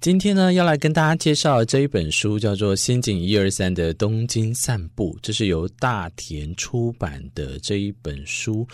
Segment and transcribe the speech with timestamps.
[0.00, 8.64] 今天呢，要来跟大家介绍这一本书，叫做《仙境一二三的东京散步》，这是由大田出版的这一本书。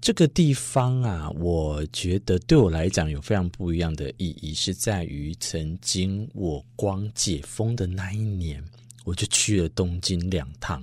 [0.00, 8.60] 这个地方啊，我觉得对我来讲有非常不一样的意义，是在于曾经我光解封的那一年，
[9.04, 10.82] 我就去了东京两趟。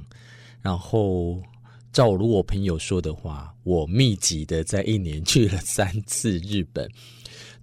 [0.62, 1.42] 然后，
[1.92, 6.90] 照如我朋友说的话，我密集的在一年去了三次日本。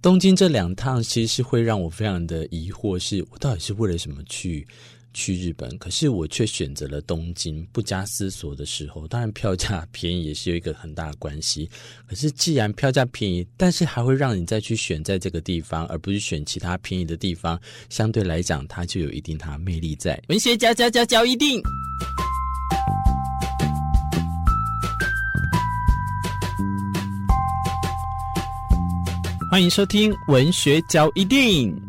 [0.01, 4.65] 东京这两趟其实是会让我非常的疑惑，是我到底是为了什么去
[5.13, 5.75] 去日本？
[5.79, 11.67] 可是我却选择了东京，不加思索的时候，当然票价便宜也是有一个很大的关系。
[12.07, 20.21] 可是既然票价便宜，但是还会让你再去选在这个地方，而不是选其他便宜的地方，相对来讲，它就有一定它的魅力在。
[20.29, 21.59] 文学家家家教一定。
[29.57, 31.86] 欢迎收听文学交易电影。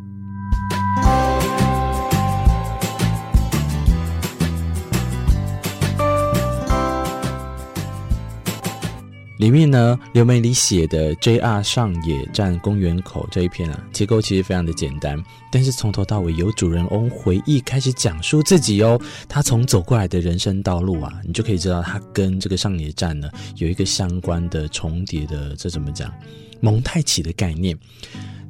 [9.39, 15.17] 里面呢，刘梅里写的 JR 上野站公园口这一篇啊，结构其实非常的简单，
[15.51, 26.13] 但是从头到尾由主人翁回忆开始讲述自己哦，他从走过来的人生道路啊，你就可以知道他跟这个上野站呢有一个相关的重叠的，这怎么讲？
[26.61, 27.79] 蒙太奇的概念，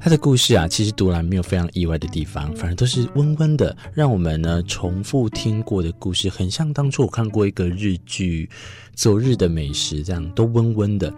[0.00, 8.46] 他的故事啊，其实读来没有非常意外的地方，反而都是温温的，让我们呢重复听过的故事，很像当初我看过一个日剧
[8.94, 11.12] 《昨日的美食》这样，都温温的。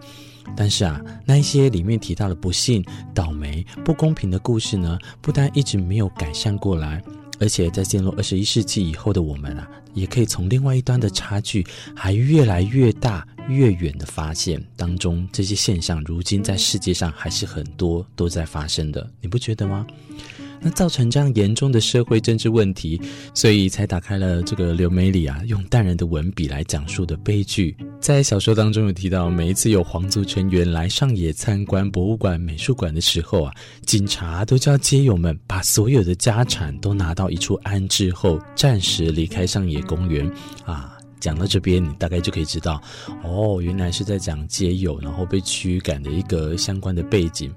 [0.55, 7.01] 但是啊，那一些里面提到的不幸、倒霉、不公平的故事呢，不但一直没有改善过来，
[7.39, 11.65] 而且在进入二十一世纪以后的我们啊，也可以从另外一端的差距
[11.95, 13.25] 还越来越大。
[13.47, 19.85] 越远的发现当中，这些现象如今在世界上还是很多都在发生的，你不觉得吗？
[20.63, 23.01] 那造成这样严重的社会政治问题，
[23.33, 27.75] 所以才打开了这个刘梅里啊，用淡然的文笔来讲述的悲剧。
[27.99, 33.51] 在小说当中有提到，每一次有皇族成员来上野参观博物馆、美术馆的时候啊，
[33.87, 40.31] 警察都叫街友们把所有的家产都拿到一处安置后，暂时离开上野公园
[40.63, 40.95] 啊。
[41.21, 42.81] 讲到这边，你大概就可以知道，
[43.23, 47.53] 哦，原来是在讲街友然后被驱赶的一个相关的背景。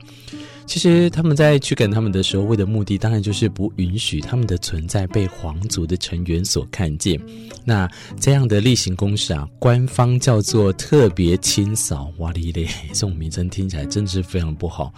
[0.66, 7.20] 其实他们在驱赶他们的时候，为的目的当然就是不允许他们的存在被皇族的成员所看见。
[7.64, 7.88] 那
[8.19, 12.12] 这样的例行公事啊，官方叫做特别清扫。
[12.19, 14.92] 哇哩嘞，这种名称听起来真的是非常不好。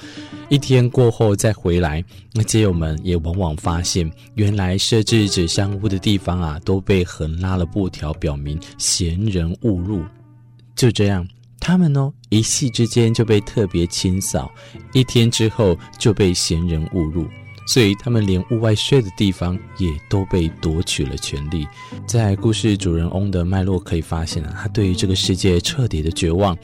[0.49, 2.03] 一天过后再回来，
[2.33, 10.03] 那街友们也往往发现，原来设置纸箱屋的地方啊，都被横拉了布条，表明闲人勿入。
[10.75, 11.27] 就这样。
[11.67, 14.49] 他们呢，一夕之间就被特别清扫，
[14.93, 17.27] 一天之后就被闲人误入，
[17.67, 21.67] 所以他们连屋外睡的地方也都被夺取了权利。
[22.07, 26.57] 在故事主人翁的脉络可以发现啊，他对于这个世界彻底的绝望。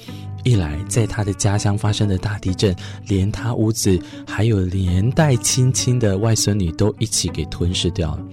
[0.44, 2.72] 一来，在他的家乡发生的大地震，
[3.08, 8.24] 连他屋子还有连带亲亲的外孙女都一起给吞噬掉了；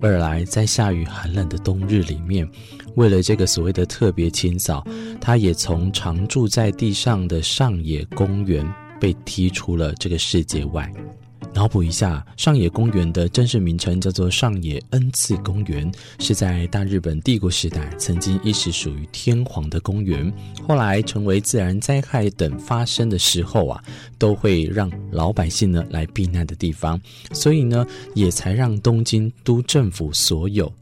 [0.00, 2.50] 二来，在下雨寒冷的冬日里面。
[2.96, 4.82] 为了这个所谓的特别清扫，
[5.26, 8.64] 他也从常住在地上的上野公园
[9.00, 10.88] 被踢出了这个世界外。
[11.52, 20.32] 脑补一下，上野公园的正式名称叫做上野恩赐公园，是在大日本帝国时代曾经一时属于天皇的公园，
[20.62, 23.82] 后来成为自然灾害等发生的时候啊，
[24.18, 27.00] 都会让老百姓呢来避难的地方，
[27.32, 30.72] 所以呢，也才让东京都政府所有。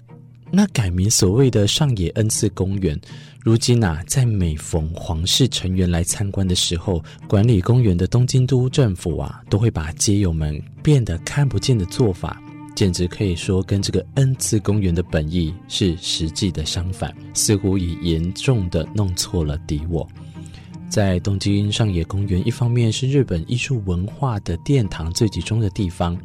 [0.50, 2.96] 那改名所谓的上野恩赐公园，
[3.44, 12.42] 如今啊，在每逢皇室成员来参观的时候，管理公园的东京都政府啊，都会把街友们变得看不见的做法，
[12.74, 20.08] 简直可以说跟这个恩赐公园的本意是实际的相反，似乎已严重的弄错了敌我。
[20.88, 26.16] 在东京上野公园，一方面是日本艺术文化的殿堂最集中的地方，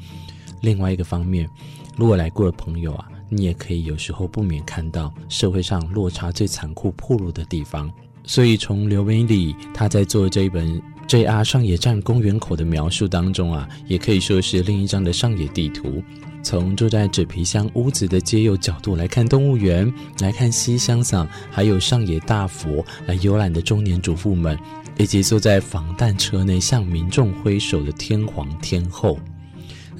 [0.61, 1.49] 另外一个方面，
[1.97, 3.09] 如果来过的朋友啊。
[3.29, 7.91] 你也可以有时候不免看到社会上落差最残酷暴露的地方，
[8.25, 16.03] 所以从刘梅里他在做这一本 JR 上野站公园口的描述当中啊，也可以说是另一张的上野地图。
[16.41, 24.57] 从住在纸皮箱屋子的街友角度来看动物园，来看西乡桑，还有上野大佛来游览的中年主妇们，
[24.97, 29.19] 以及坐在防弹车内向民众挥手的天皇天后。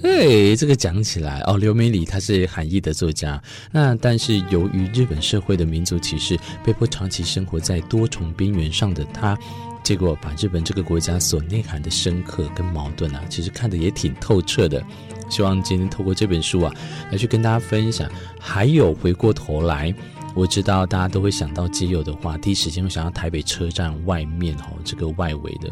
[0.04, 3.42] 哎，这个讲起来哦，刘美里他是韩裔的作家，
[3.72, 9.38] 那但是由于日本社会的民族歧视，被迫长期生活在多重边缘上的他，
[9.84, 14.84] 结果把日本这个国家所内涵的深刻跟矛盾啊，其实看得也挺透彻的。
[15.30, 16.74] 希望今天透过这本书啊，
[17.12, 18.10] 来去跟大家分享。
[18.40, 19.94] 还有回过头来，
[20.34, 25.72] 我知道大家都会想到基友的话，第一时间会想到台北车站外面哦，这个外围的。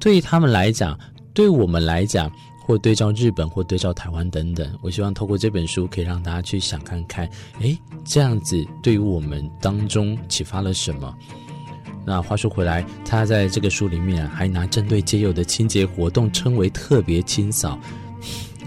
[0.00, 0.98] 对于他们来讲，
[1.32, 2.28] 对我们来讲，
[2.68, 7.26] 或对照日本，或对照台湾等等，我希望透过这本书，可以让大家去想看看，
[7.60, 11.16] 诶，这样子对于我们当中启发了什么？
[12.04, 17.78] 那话说回来，他在这个书里面，还拿针对街友的清洁活动称为特别清扫，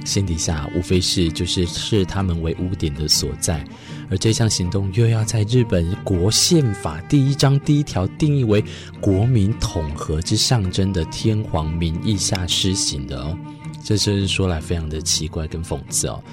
[0.03, 3.63] 心底下无非是就是视他们为污点的所在，
[4.09, 8.63] 而这项行动又要在日本国宪法第一章第一条定义为
[8.99, 13.37] 国民统合之象征的天皇名义下施行的哦，
[13.83, 16.23] 这真是说来非常的奇怪跟讽刺哦。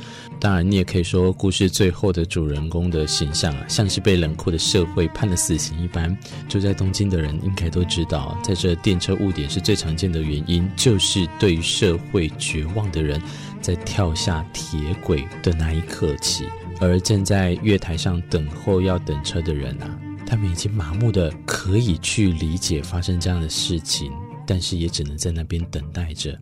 [0.40, 6.16] 当然，你也可以说，故事最后的主人公的形象啊，像是被冷酷的社会判了死刑一般。
[6.48, 13.20] 住在东京的人应该都知道，在这电车误点是最常见的原因，就是对于社会绝望的人，
[13.60, 16.44] 在跳下铁轨的那一刻起。
[16.80, 24.12] 而正在月台上等候要等车的人啊，他们已经麻木的可以去理解发生这样的事情，
[24.46, 26.38] 但是也只能在那边等待着。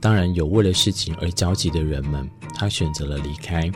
[0.00, 2.28] 当然，有为了事情而焦急的人们。
[2.58, 3.70] 他选择了离开，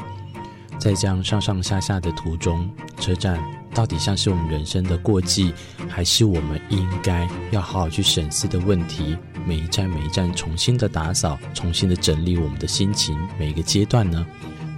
[0.78, 3.38] 在这样上上下下的途中，车站
[3.74, 5.52] 到底像是我们人生的过季，
[5.86, 9.18] 还是我们应该要好好去审视的问题？
[9.46, 14.26] 每一站每一站重新的打扫，重新的整理我们的心情，每一个阶段呢？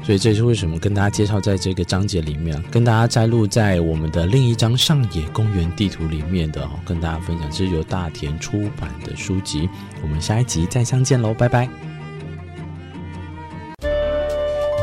[0.04, 9.68] 所以这是为什么跟大家介绍在这个章节里面，跟大家摘录在我们的另一张上野公园地图里面的哦，跟大家分享，这是由大田出版的书籍。
[10.02, 11.68] 我们下一集再相见喽，拜拜。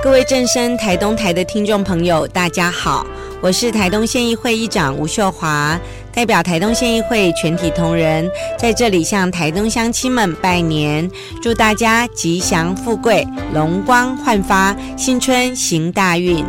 [0.02, 3.06] 各位正声台东台的听众朋友，大家好，
[3.42, 5.78] 我是台东县议会议长吴秀华。
[6.14, 11.10] 代表台东县议会全体同仁在这里向台东乡亲们拜年，
[11.42, 16.44] 祝大家吉祥富贵、龙光焕发、新春行大运！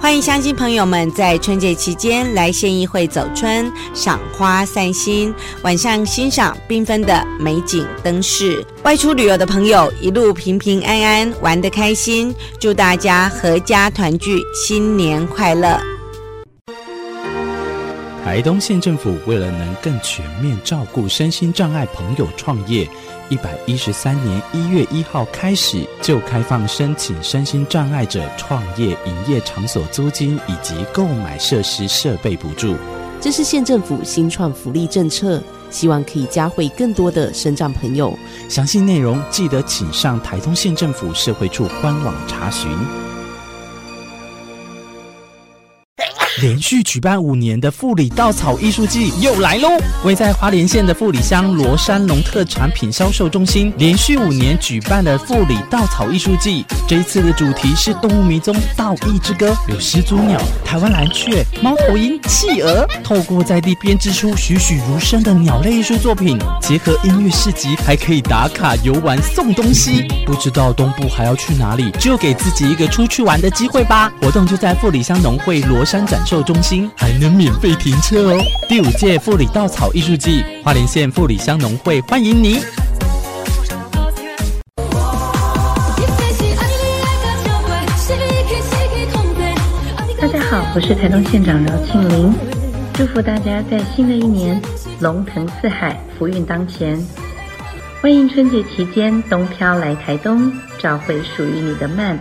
[0.00, 8.64] 欢迎乡亲朋友们在春节期间来县议会走春、赏花、散心，晚上欣赏缤纷的美景灯饰。
[8.84, 15.95] 外出旅游的朋友一路平平安安，玩得开心，祝大家阖家团聚，新年快乐！
[18.26, 22.84] 台东县政府为了能更全面照顾身心障碍朋友创业，
[23.28, 32.74] 一百一十三年一月一号开始就开放申请身心障碍者创业营业场所租金以及购买设施设备补助。
[33.20, 35.40] 这是县政府新创福利政策，
[35.70, 38.18] 希望可以加惠更多的身障朋友。
[38.48, 42.68] 详细内容记得请上台东县政府社会处官网查询。
[46.42, 49.70] 连续举办五年的富里稻草艺术季又来喽！
[50.04, 56.62] 位在花莲县的富里乡罗山农特产品销售中心，连续五年举办了富里稻草艺术季。
[56.86, 70.06] 这一次的主题是动物迷踪稻艺之歌，有始祖鸟、台湾蓝鹊、猫头鹰、企鹅，透过在地编织出栩栩如生的鸟类艺术作品，结合音乐市集，还可以打卡游玩送东西。
[70.26, 74.12] 不知道东部还要去哪里，就给自己一个出去玩的机会吧！
[74.20, 78.44] 活动就在富里乡农会罗山展售中心还能免费停车哦！
[78.68, 82.58] 第五届富里稻草艺术季，花莲县富里乡农会欢迎你。
[90.20, 92.34] 大家好，我是台东县长饶庆铃，
[92.94, 94.60] 祝福大家在新的一年
[94.98, 97.00] 龙腾四海，福运当前。
[98.02, 102.18] 欢迎春节期间东漂来台东，找回属于你的慢，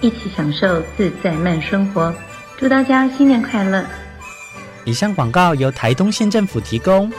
[0.00, 2.12] 一起享受自在慢生活。
[2.60, 3.82] 祝大家新年快乐！
[4.84, 7.10] 以上广告由台东县政府提供。